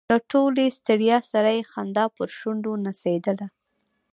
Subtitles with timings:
[0.11, 3.47] له ټولې ستړیا سره یې خندا پر شونډو نڅېدله.